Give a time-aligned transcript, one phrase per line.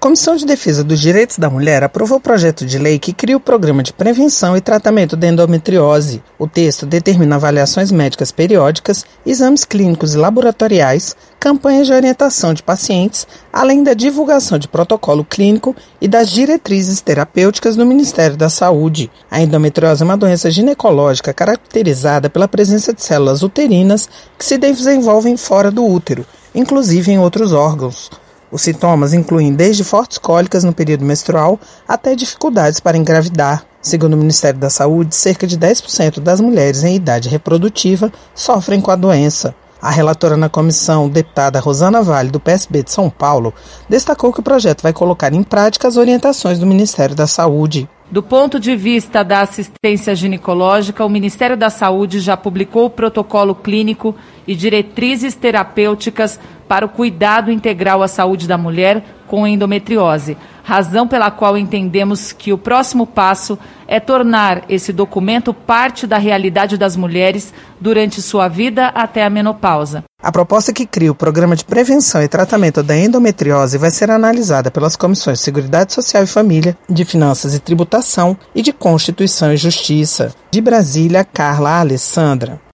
[0.00, 3.40] Comissão de Defesa dos Direitos da Mulher aprovou o projeto de lei que cria o
[3.40, 6.22] Programa de Prevenção e Tratamento da Endometriose.
[6.38, 13.26] O texto determina avaliações médicas periódicas, exames clínicos e laboratoriais, campanhas de orientação de pacientes,
[13.52, 19.10] além da divulgação de protocolo clínico e das diretrizes terapêuticas do Ministério da Saúde.
[19.30, 24.08] A endometriose é uma doença ginecológica caracterizada pela presença de células uterinas
[24.38, 26.24] que se desenvolvem fora do útero,
[26.54, 28.08] inclusive em outros órgãos.
[28.52, 33.64] Os sintomas incluem desde fortes cólicas no período menstrual até dificuldades para engravidar.
[33.80, 38.90] Segundo o Ministério da Saúde, cerca de 10% das mulheres em idade reprodutiva sofrem com
[38.90, 39.54] a doença.
[39.80, 43.54] A relatora na comissão, deputada Rosana Vale, do PSB de São Paulo,
[43.88, 47.88] destacou que o projeto vai colocar em prática as orientações do Ministério da Saúde.
[48.10, 53.54] Do ponto de vista da assistência ginecológica, o Ministério da Saúde já publicou o protocolo
[53.54, 54.16] clínico
[54.48, 61.30] e diretrizes terapêuticas para o cuidado integral à saúde da mulher com endometriose, razão pela
[61.30, 67.54] qual entendemos que o próximo passo é tornar esse documento parte da realidade das mulheres
[67.80, 70.02] durante sua vida até a menopausa.
[70.20, 74.68] A proposta que cria o Programa de Prevenção e Tratamento da Endometriose vai ser analisada
[74.68, 79.56] pelas comissões de Seguridade Social e Família, de Finanças e Tributação e de Constituição e
[79.56, 80.34] Justiça.
[80.50, 82.60] De Brasília, Carla Alessandra.